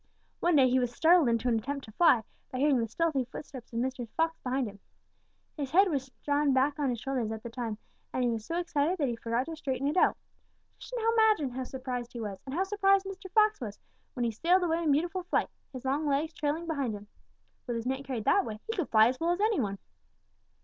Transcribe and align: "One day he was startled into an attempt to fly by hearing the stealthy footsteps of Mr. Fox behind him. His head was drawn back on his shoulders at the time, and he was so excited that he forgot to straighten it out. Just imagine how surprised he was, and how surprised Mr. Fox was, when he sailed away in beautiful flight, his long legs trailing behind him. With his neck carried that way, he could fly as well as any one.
"One 0.39 0.55
day 0.55 0.67
he 0.67 0.79
was 0.79 0.91
startled 0.91 1.29
into 1.29 1.47
an 1.47 1.59
attempt 1.59 1.85
to 1.85 1.91
fly 1.91 2.23
by 2.51 2.57
hearing 2.57 2.79
the 2.79 2.87
stealthy 2.87 3.25
footsteps 3.25 3.71
of 3.71 3.77
Mr. 3.77 4.09
Fox 4.17 4.35
behind 4.39 4.67
him. 4.67 4.79
His 5.55 5.69
head 5.69 5.91
was 5.91 6.09
drawn 6.23 6.53
back 6.53 6.79
on 6.79 6.89
his 6.89 6.99
shoulders 6.99 7.31
at 7.31 7.43
the 7.43 7.51
time, 7.51 7.77
and 8.11 8.23
he 8.23 8.29
was 8.31 8.43
so 8.43 8.57
excited 8.57 8.97
that 8.97 9.09
he 9.09 9.15
forgot 9.15 9.45
to 9.45 9.55
straighten 9.55 9.87
it 9.87 9.97
out. 9.97 10.17
Just 10.79 10.95
imagine 11.13 11.51
how 11.51 11.63
surprised 11.65 12.13
he 12.13 12.19
was, 12.19 12.39
and 12.47 12.55
how 12.55 12.63
surprised 12.63 13.05
Mr. 13.05 13.29
Fox 13.29 13.61
was, 13.61 13.77
when 14.15 14.23
he 14.23 14.31
sailed 14.31 14.63
away 14.63 14.81
in 14.81 14.91
beautiful 14.91 15.21
flight, 15.21 15.51
his 15.71 15.85
long 15.85 16.07
legs 16.07 16.33
trailing 16.33 16.65
behind 16.65 16.95
him. 16.95 17.07
With 17.67 17.75
his 17.75 17.85
neck 17.85 18.03
carried 18.05 18.25
that 18.25 18.43
way, 18.43 18.59
he 18.67 18.75
could 18.75 18.89
fly 18.89 19.07
as 19.09 19.19
well 19.19 19.29
as 19.29 19.39
any 19.39 19.59
one. 19.59 19.77